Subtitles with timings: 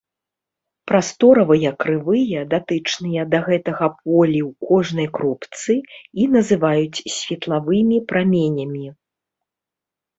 [0.91, 5.73] Прасторавыя крывыя, датычныя да гэтага полі ў кожнай кропцы,
[6.25, 8.85] і называюць светлавымі праменямі.